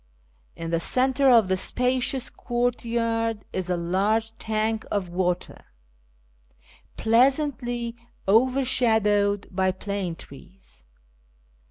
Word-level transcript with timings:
In 0.55 0.71
llic 0.71 0.81
centre 0.81 1.29
of 1.29 1.47
the 1.47 1.55
spacious 1.55 2.31
courtyard 2.31 3.45
is 3.53 3.69
a 3.69 3.77
large 3.77 4.35
tank 4.39 4.83
of 4.89 5.09
water, 5.09 5.63
pleasantly 6.97 7.95
overshadowed 8.27 9.47
by 9.51 9.69
plane 9.71 10.15
trees. 10.15 10.81